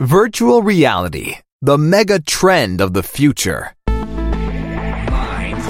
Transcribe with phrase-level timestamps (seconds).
[0.00, 3.74] Virtual reality, the mega trend of the future.
[3.86, 5.60] Mind.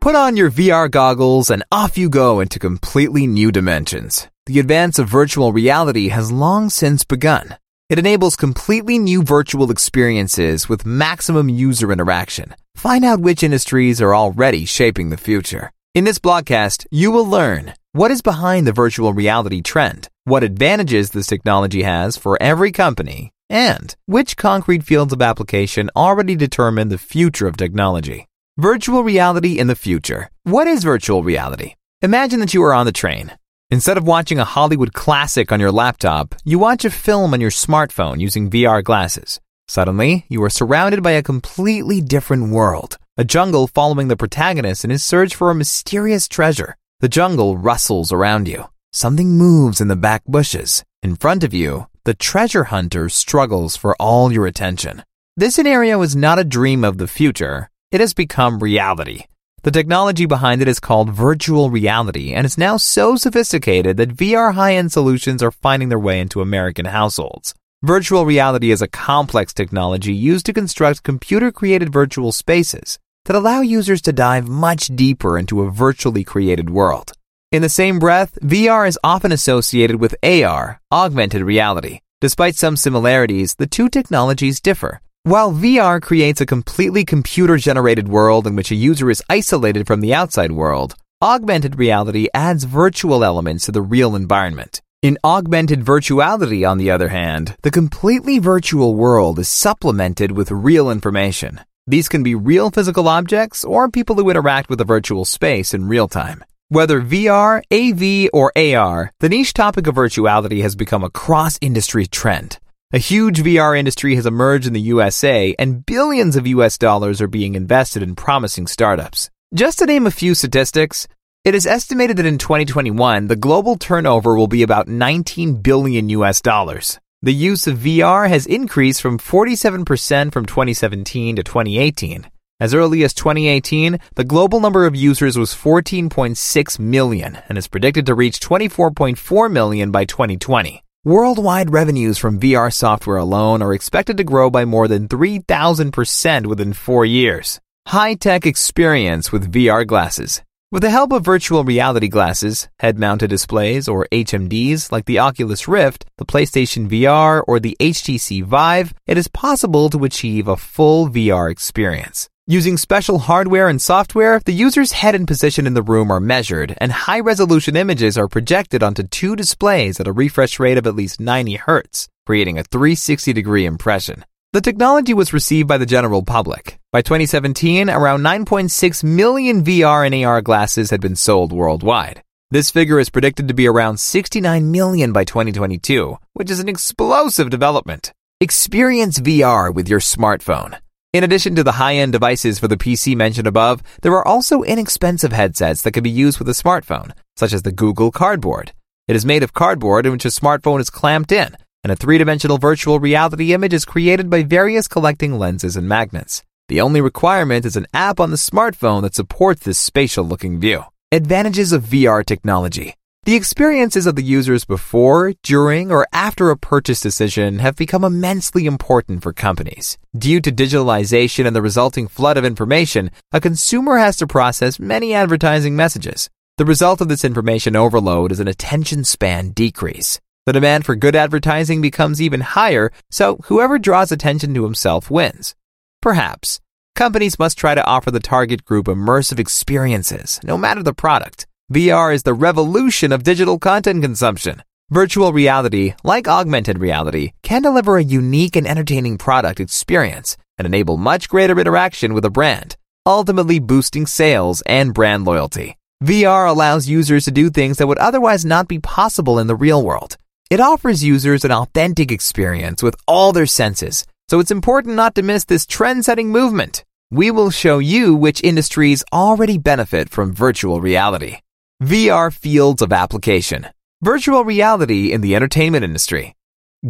[0.00, 4.28] Put on your VR goggles and off you go into completely new dimensions.
[4.46, 7.58] The advance of virtual reality has long since begun.
[7.90, 12.54] It enables completely new virtual experiences with maximum user interaction.
[12.76, 15.70] Find out which industries are already shaping the future.
[15.94, 21.10] In this blogcast, you will learn what is behind the virtual reality trend, what advantages
[21.10, 26.96] this technology has for every company, and which concrete fields of application already determine the
[26.96, 28.26] future of technology.
[28.56, 30.30] Virtual reality in the future.
[30.44, 31.74] What is virtual reality?
[32.00, 33.32] Imagine that you are on the train.
[33.70, 37.50] Instead of watching a Hollywood classic on your laptop, you watch a film on your
[37.50, 39.42] smartphone using VR glasses.
[39.68, 42.96] Suddenly, you are surrounded by a completely different world.
[43.18, 46.78] A jungle following the protagonist in his search for a mysterious treasure.
[47.00, 48.70] The jungle rustles around you.
[48.90, 50.82] Something moves in the back bushes.
[51.02, 55.02] In front of you, the treasure hunter struggles for all your attention.
[55.36, 57.68] This scenario is not a dream of the future.
[57.90, 59.24] It has become reality.
[59.62, 64.54] The technology behind it is called virtual reality and is now so sophisticated that VR
[64.54, 67.54] high-end solutions are finding their way into American households.
[67.84, 74.00] Virtual reality is a complex technology used to construct computer-created virtual spaces that allow users
[74.02, 77.10] to dive much deeper into a virtually created world.
[77.50, 81.98] In the same breath, VR is often associated with AR, augmented reality.
[82.20, 85.00] Despite some similarities, the two technologies differ.
[85.24, 90.02] While VR creates a completely computer generated world in which a user is isolated from
[90.02, 94.80] the outside world, augmented reality adds virtual elements to the real environment.
[95.02, 100.88] In augmented virtuality, on the other hand, the completely virtual world is supplemented with real
[100.92, 101.60] information.
[101.88, 105.88] These can be real physical objects or people who interact with the virtual space in
[105.88, 106.44] real time.
[106.68, 112.06] Whether VR, AV, or AR, the niche topic of virtuality has become a cross industry
[112.06, 112.60] trend.
[112.92, 117.26] A huge VR industry has emerged in the USA, and billions of US dollars are
[117.26, 119.30] being invested in promising startups.
[119.52, 121.08] Just to name a few statistics,
[121.44, 126.40] it is estimated that in 2021, the global turnover will be about 19 billion US
[126.40, 127.00] dollars.
[127.20, 132.30] The use of VR has increased from 47% from 2017 to 2018.
[132.60, 138.06] As early as 2018, the global number of users was 14.6 million and is predicted
[138.06, 140.80] to reach 24.4 million by 2020.
[141.04, 146.72] Worldwide revenues from VR software alone are expected to grow by more than 3,000% within
[146.72, 147.60] four years.
[147.88, 150.42] High tech experience with VR glasses.
[150.72, 155.68] With the help of virtual reality glasses, head mounted displays, or HMDs like the Oculus
[155.68, 161.10] Rift, the PlayStation VR, or the HTC Vive, it is possible to achieve a full
[161.10, 162.30] VR experience.
[162.46, 166.74] Using special hardware and software, the user's head and position in the room are measured,
[166.78, 170.96] and high resolution images are projected onto two displays at a refresh rate of at
[170.96, 174.24] least 90 Hz, creating a 360 degree impression.
[174.54, 176.78] The technology was received by the general public.
[176.92, 182.22] By 2017, around 9.6 million VR and AR glasses had been sold worldwide.
[182.50, 187.48] This figure is predicted to be around 69 million by 2022, which is an explosive
[187.48, 188.12] development.
[188.42, 190.78] Experience VR with your smartphone.
[191.14, 195.32] In addition to the high-end devices for the PC mentioned above, there are also inexpensive
[195.32, 198.72] headsets that can be used with a smartphone, such as the Google Cardboard.
[199.08, 202.58] It is made of cardboard in which a smartphone is clamped in, and a three-dimensional
[202.58, 206.42] virtual reality image is created by various collecting lenses and magnets.
[206.72, 210.84] The only requirement is an app on the smartphone that supports this spatial-looking view.
[211.12, 212.94] Advantages of VR technology.
[213.24, 218.64] The experiences of the users before, during, or after a purchase decision have become immensely
[218.64, 219.98] important for companies.
[220.16, 225.12] Due to digitalization and the resulting flood of information, a consumer has to process many
[225.12, 226.30] advertising messages.
[226.56, 230.20] The result of this information overload is an attention span decrease.
[230.46, 235.54] The demand for good advertising becomes even higher, so whoever draws attention to himself wins.
[236.02, 236.58] Perhaps.
[236.96, 241.46] Companies must try to offer the target group immersive experiences, no matter the product.
[241.72, 244.64] VR is the revolution of digital content consumption.
[244.90, 250.96] Virtual reality, like augmented reality, can deliver a unique and entertaining product experience and enable
[250.96, 252.76] much greater interaction with a brand,
[253.06, 255.78] ultimately boosting sales and brand loyalty.
[256.02, 259.82] VR allows users to do things that would otherwise not be possible in the real
[259.84, 260.16] world.
[260.50, 265.22] It offers users an authentic experience with all their senses, so it's important not to
[265.22, 266.86] miss this trend setting movement.
[267.10, 271.36] We will show you which industries already benefit from virtual reality.
[271.82, 273.68] VR fields of application.
[274.00, 276.34] Virtual reality in the entertainment industry.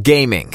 [0.00, 0.54] Gaming.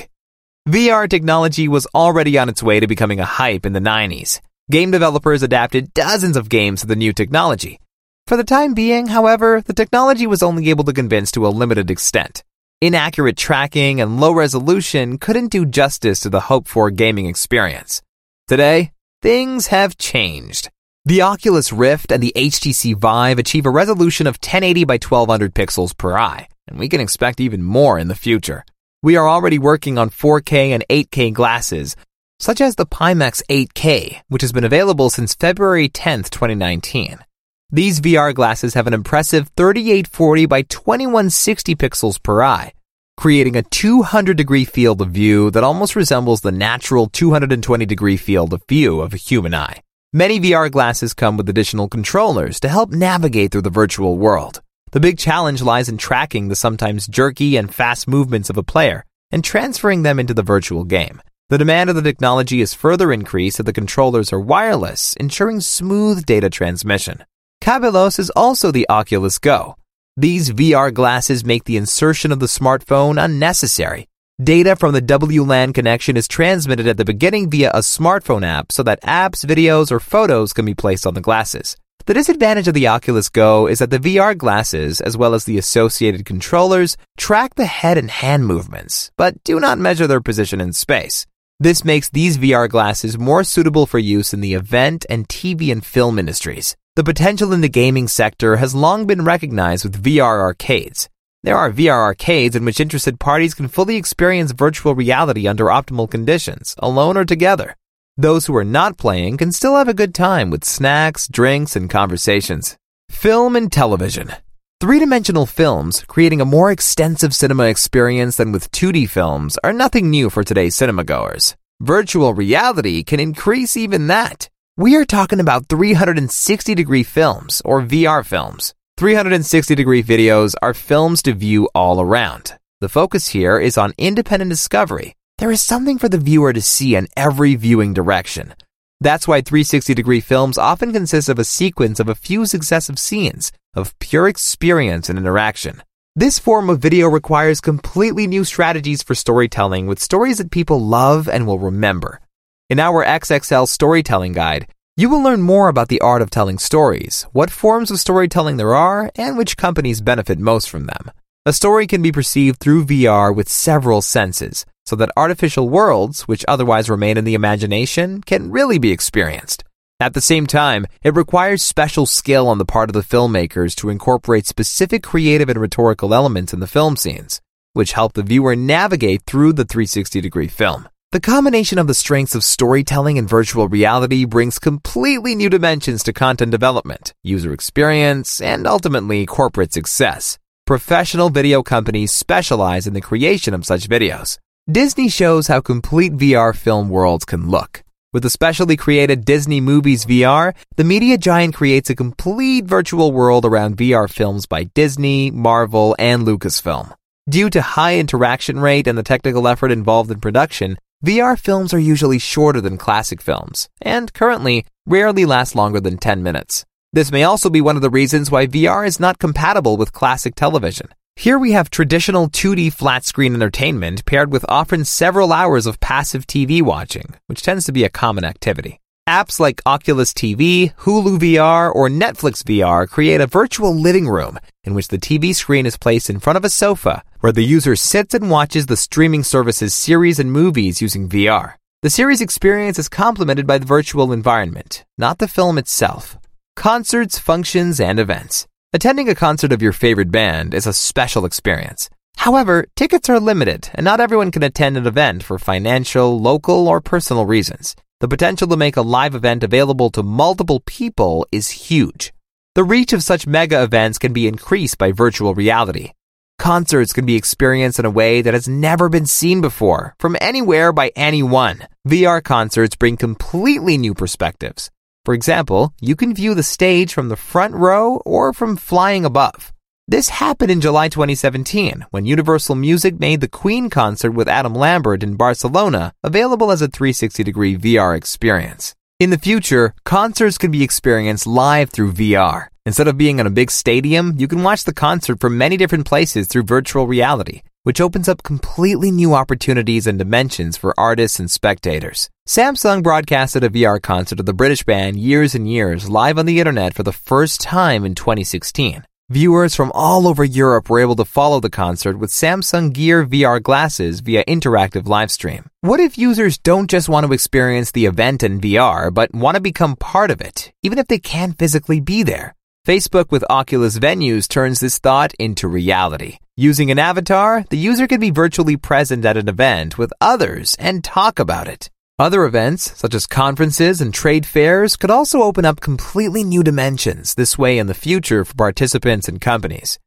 [0.69, 4.39] VR technology was already on its way to becoming a hype in the 90s.
[4.71, 7.81] Game developers adapted dozens of games to the new technology.
[8.27, 11.91] For the time being, however, the technology was only able to convince to a limited
[11.91, 12.45] extent.
[12.79, 18.03] Inaccurate tracking and low resolution couldn't do justice to the hoped for gaming experience.
[18.47, 18.91] Today,
[19.23, 20.69] things have changed.
[21.03, 25.97] The Oculus Rift and the HTC Vive achieve a resolution of 1080 by 1200 pixels
[25.97, 28.63] per eye, and we can expect even more in the future.
[29.01, 31.95] We are already working on 4K and 8K glasses,
[32.39, 37.25] such as the Pimax 8K, which has been available since February 10, 2019.
[37.69, 42.71] These VR glasses have an impressive 3840 by 2160 pixels per eye,
[43.17, 48.53] creating a 200 degree field of view that almost resembles the natural 220 degree field
[48.53, 49.81] of view of a human eye.
[50.13, 54.61] Many VR glasses come with additional controllers to help navigate through the virtual world.
[54.91, 59.03] The big challenge lies in tracking the sometimes jerky and fast movements of a player
[59.29, 61.21] and transferring them into the virtual game.
[61.49, 66.25] The demand of the technology is further increased if the controllers are wireless, ensuring smooth
[66.25, 67.25] data transmission.
[67.61, 69.75] Cableless is also the Oculus Go.
[70.15, 74.07] These VR glasses make the insertion of the smartphone unnecessary.
[74.41, 78.83] Data from the WLAN connection is transmitted at the beginning via a smartphone app so
[78.83, 81.75] that apps, videos, or photos can be placed on the glasses.
[82.05, 85.57] The disadvantage of the Oculus Go is that the VR glasses, as well as the
[85.57, 90.71] associated controllers, track the head and hand movements, but do not measure their position in
[90.71, 91.25] space.
[91.59, 95.85] This makes these VR glasses more suitable for use in the event and TV and
[95.85, 96.77] film industries.
[96.97, 101.07] The potential in the gaming sector has long been recognized with VR arcades.
[101.43, 106.09] There are VR arcades in which interested parties can fully experience virtual reality under optimal
[106.09, 107.75] conditions, alone or together.
[108.17, 111.87] Those who are not playing can still have a good time with snacks, drinks, and
[111.87, 112.77] conversations.
[113.11, 114.33] Film and television.
[114.81, 120.09] Three dimensional films, creating a more extensive cinema experience than with 2D films, are nothing
[120.09, 121.55] new for today's cinema goers.
[121.79, 124.49] Virtual reality can increase even that.
[124.79, 128.75] We are talking about 360 degree films, or VR films.
[128.97, 132.53] 360 degree videos are films to view all around.
[132.79, 135.15] The focus here is on independent discovery.
[135.39, 138.53] There is something for the viewer to see in every viewing direction.
[139.01, 143.51] That's why 360 degree films often consist of a sequence of a few successive scenes
[143.73, 145.81] of pure experience and interaction.
[146.15, 151.27] This form of video requires completely new strategies for storytelling with stories that people love
[151.27, 152.21] and will remember.
[152.69, 154.67] In our XXL storytelling guide,
[154.97, 158.75] you will learn more about the art of telling stories, what forms of storytelling there
[158.75, 161.09] are, and which companies benefit most from them.
[161.45, 166.43] A story can be perceived through VR with several senses, so that artificial worlds, which
[166.45, 169.63] otherwise remain in the imagination, can really be experienced.
[170.01, 173.89] At the same time, it requires special skill on the part of the filmmakers to
[173.89, 177.39] incorporate specific creative and rhetorical elements in the film scenes,
[177.71, 180.89] which help the viewer navigate through the 360 degree film.
[181.13, 186.11] The combination of the strengths of storytelling and virtual reality brings completely new dimensions to
[186.11, 190.37] content development, user experience, and ultimately corporate success.
[190.65, 194.37] Professional video companies specialize in the creation of such videos.
[194.69, 197.83] Disney shows how complete VR film worlds can look.
[198.11, 203.45] With the specially created Disney Movies VR, the media giant creates a complete virtual world
[203.45, 206.93] around VR films by Disney, Marvel, and Lucasfilm.
[207.29, 211.79] Due to high interaction rate and the technical effort involved in production, VR films are
[211.79, 216.65] usually shorter than classic films, and currently rarely last longer than 10 minutes.
[216.91, 220.33] This may also be one of the reasons why VR is not compatible with classic
[220.33, 220.87] television.
[221.15, 226.25] Here we have traditional 2D flat screen entertainment paired with often several hours of passive
[226.25, 228.79] TV watching, which tends to be a common activity.
[229.07, 234.75] Apps like Oculus TV, Hulu VR, or Netflix VR create a virtual living room in
[234.75, 238.13] which the TV screen is placed in front of a sofa where the user sits
[238.13, 241.53] and watches the streaming service's series and movies using VR.
[241.81, 246.17] The series experience is complemented by the virtual environment, not the film itself.
[246.55, 248.45] Concerts, functions, and events.
[248.73, 251.89] Attending a concert of your favorite band is a special experience.
[252.17, 256.81] However, tickets are limited, and not everyone can attend an event for financial, local, or
[256.81, 257.75] personal reasons.
[258.01, 262.11] The potential to make a live event available to multiple people is huge.
[262.57, 265.91] The reach of such mega events can be increased by virtual reality.
[266.39, 270.73] Concerts can be experienced in a way that has never been seen before, from anywhere
[270.73, 271.67] by anyone.
[271.87, 274.71] VR concerts bring completely new perspectives.
[275.05, 279.53] For example, you can view the stage from the front row or from flying above.
[279.87, 285.03] This happened in July 2017 when Universal Music made the Queen concert with Adam Lambert
[285.03, 288.73] in Barcelona available as a 360 degree VR experience.
[288.99, 292.47] In the future, concerts can be experienced live through VR.
[292.65, 295.85] Instead of being in a big stadium, you can watch the concert from many different
[295.85, 301.29] places through virtual reality, which opens up completely new opportunities and dimensions for artists and
[301.29, 302.09] spectators.
[302.27, 306.39] Samsung broadcasted a VR concert of the British band Years and Years live on the
[306.39, 308.83] internet for the first time in 2016.
[309.09, 313.41] Viewers from all over Europe were able to follow the concert with Samsung Gear VR
[313.41, 315.45] glasses via interactive livestream.
[315.61, 319.41] What if users don't just want to experience the event in VR, but want to
[319.41, 322.35] become part of it, even if they can't physically be there?
[322.67, 326.17] Facebook with Oculus Venues turns this thought into reality.
[326.35, 330.83] Using an avatar, the user can be virtually present at an event with others and
[330.83, 331.69] talk about it.
[331.99, 337.15] Other events, such as conferences and trade fairs, could also open up completely new dimensions
[337.15, 339.79] this way in the future for participants and companies.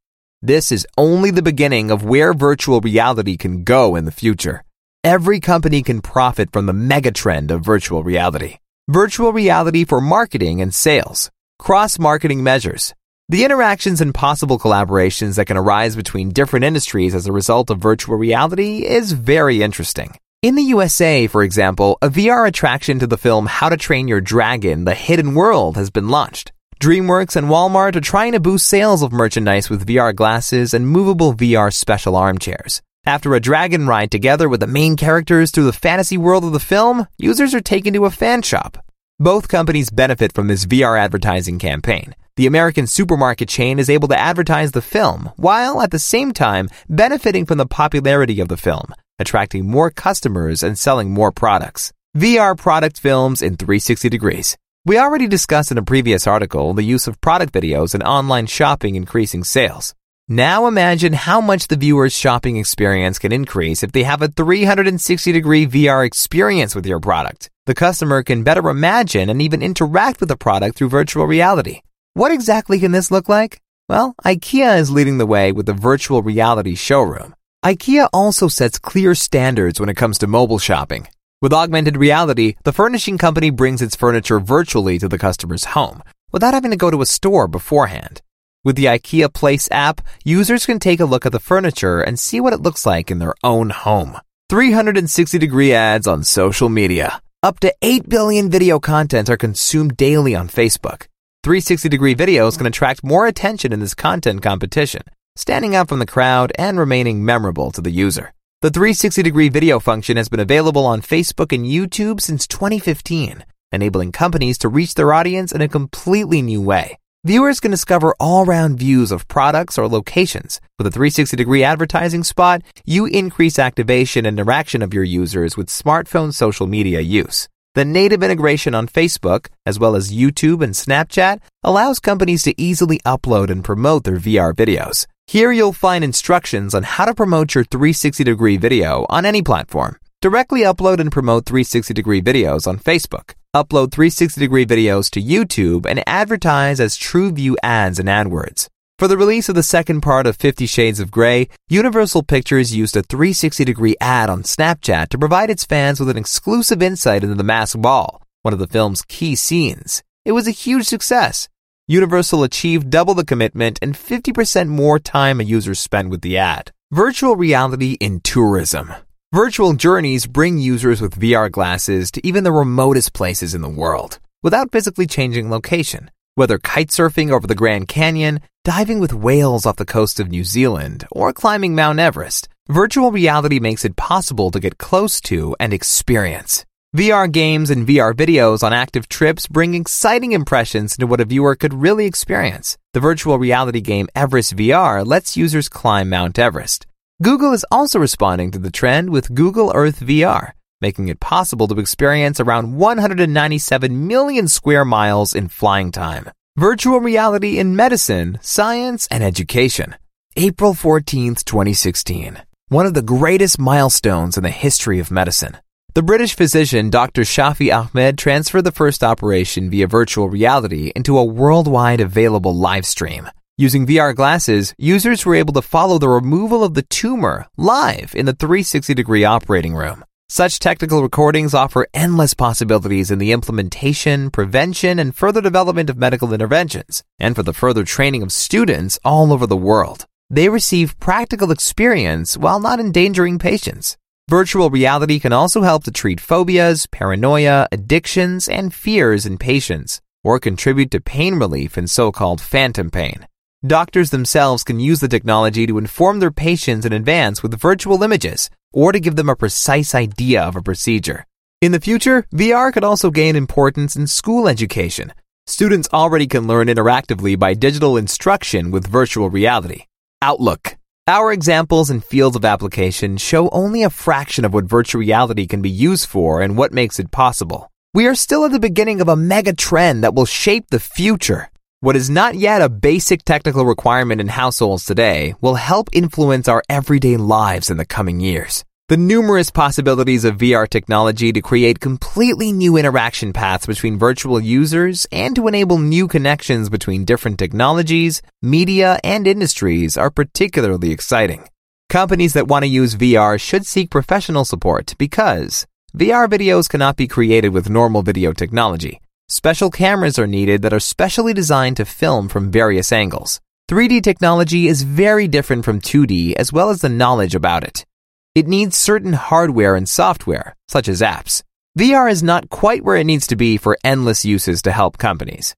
[0.42, 4.64] This is only the beginning of where virtual reality can go in the future.
[5.04, 8.56] Every company can profit from the megatrend of virtual reality.
[8.88, 11.30] Virtual reality for marketing and sales.
[11.60, 12.92] Cross marketing measures.
[13.28, 17.78] The interactions and possible collaborations that can arise between different industries as a result of
[17.78, 20.16] virtual reality is very interesting.
[20.42, 24.22] In the USA, for example, a VR attraction to the film How to Train Your
[24.22, 26.50] Dragon The Hidden World has been launched.
[26.80, 31.34] DreamWorks and Walmart are trying to boost sales of merchandise with VR glasses and movable
[31.34, 32.80] VR special armchairs.
[33.04, 36.58] After a dragon ride together with the main characters through the fantasy world of the
[36.58, 38.82] film, users are taken to a fan shop.
[39.18, 42.14] Both companies benefit from this VR advertising campaign.
[42.36, 46.70] The American supermarket chain is able to advertise the film, while at the same time
[46.88, 51.92] benefiting from the popularity of the film attracting more customers and selling more products.
[52.16, 54.56] VR product films in 360 degrees.
[54.84, 58.96] We already discussed in a previous article the use of product videos and online shopping
[58.96, 59.94] increasing sales.
[60.26, 65.32] Now imagine how much the viewer's shopping experience can increase if they have a 360
[65.32, 67.50] degree VR experience with your product.
[67.66, 71.82] The customer can better imagine and even interact with the product through virtual reality.
[72.14, 73.60] What exactly can this look like?
[73.88, 77.34] Well, IKEA is leading the way with the virtual reality showroom.
[77.62, 81.06] IKEA also sets clear standards when it comes to mobile shopping.
[81.42, 86.02] With augmented reality, the furnishing company brings its furniture virtually to the customer's home
[86.32, 88.22] without having to go to a store beforehand.
[88.64, 92.40] With the IKEA Place app, users can take a look at the furniture and see
[92.40, 94.16] what it looks like in their own home.
[94.48, 97.20] 360 degree ads on social media.
[97.42, 101.08] Up to 8 billion video contents are consumed daily on Facebook.
[101.42, 105.02] 360 degree videos can attract more attention in this content competition
[105.40, 108.34] standing out from the crowd and remaining memorable to the user.
[108.60, 114.12] The 360 degree video function has been available on Facebook and YouTube since 2015, enabling
[114.12, 116.98] companies to reach their audience in a completely new way.
[117.24, 120.60] Viewers can discover all round views of products or locations.
[120.76, 125.68] With a 360 degree advertising spot, you increase activation and interaction of your users with
[125.68, 127.48] smartphone social media use.
[127.74, 132.98] The native integration on Facebook, as well as YouTube and Snapchat, allows companies to easily
[133.06, 135.06] upload and promote their VR videos.
[135.30, 139.96] Here you'll find instructions on how to promote your 360 degree video on any platform.
[140.20, 143.34] Directly upload and promote 360 degree videos on Facebook.
[143.54, 148.66] Upload 360 degree videos to YouTube and advertise as TrueView ads and AdWords.
[148.98, 152.96] For the release of the second part of Fifty Shades of Grey, Universal Pictures used
[152.96, 157.36] a 360 degree ad on Snapchat to provide its fans with an exclusive insight into
[157.36, 160.02] the masked ball, one of the film's key scenes.
[160.24, 161.48] It was a huge success.
[161.90, 166.70] Universal achieved double the commitment and 50% more time a user spent with the ad.
[166.92, 168.94] Virtual reality in tourism.
[169.34, 174.20] Virtual journeys bring users with VR glasses to even the remotest places in the world
[174.40, 176.12] without physically changing location.
[176.36, 180.44] Whether kite surfing over the Grand Canyon, diving with whales off the coast of New
[180.44, 185.72] Zealand, or climbing Mount Everest, virtual reality makes it possible to get close to and
[185.72, 186.64] experience.
[186.96, 191.54] VR games and VR videos on active trips bring exciting impressions into what a viewer
[191.54, 192.76] could really experience.
[192.94, 196.88] The virtual reality game Everest VR lets users climb Mount Everest.
[197.22, 201.78] Google is also responding to the trend with Google Earth VR, making it possible to
[201.78, 206.28] experience around 197 million square miles in flying time.
[206.56, 209.94] Virtual reality in medicine, science, and education.
[210.34, 212.42] April 14th, 2016.
[212.66, 215.56] One of the greatest milestones in the history of medicine.
[215.92, 217.22] The British physician Dr.
[217.22, 223.28] Shafi Ahmed transferred the first operation via virtual reality into a worldwide available live stream.
[223.58, 228.26] Using VR glasses, users were able to follow the removal of the tumor live in
[228.26, 230.04] the 360 degree operating room.
[230.28, 236.32] Such technical recordings offer endless possibilities in the implementation, prevention, and further development of medical
[236.32, 240.06] interventions, and for the further training of students all over the world.
[240.30, 243.96] They receive practical experience while not endangering patients.
[244.30, 250.00] Virtual reality can also help to treat phobias, paranoia, addictions, and fears in patients.
[250.22, 253.26] or contribute to pain relief in so-called phantom pain.
[253.66, 258.50] Doctors themselves can use the technology to inform their patients in advance with virtual images
[258.72, 261.24] or to give them a precise idea of a procedure.
[261.62, 265.14] In the future, VR could also gain importance in school education.
[265.46, 269.86] Students already can learn interactively by digital instruction with virtual reality.
[270.20, 270.76] Outlook.
[271.10, 275.60] Our examples and fields of application show only a fraction of what virtual reality can
[275.60, 277.68] be used for and what makes it possible.
[277.92, 281.50] We are still at the beginning of a mega trend that will shape the future.
[281.80, 286.62] What is not yet a basic technical requirement in households today will help influence our
[286.68, 288.64] everyday lives in the coming years.
[288.90, 295.06] The numerous possibilities of VR technology to create completely new interaction paths between virtual users
[295.12, 301.46] and to enable new connections between different technologies, media, and industries are particularly exciting.
[301.88, 307.06] Companies that want to use VR should seek professional support because VR videos cannot be
[307.06, 309.00] created with normal video technology.
[309.28, 313.40] Special cameras are needed that are specially designed to film from various angles.
[313.70, 317.84] 3D technology is very different from 2D as well as the knowledge about it.
[318.32, 321.42] It needs certain hardware and software, such as apps.
[321.76, 325.56] VR is not quite where it needs to be for endless uses to help companies.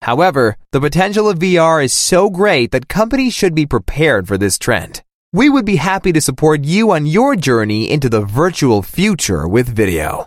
[0.00, 4.58] However, the potential of VR is so great that companies should be prepared for this
[4.58, 5.02] trend.
[5.34, 9.68] We would be happy to support you on your journey into the virtual future with
[9.68, 10.26] video.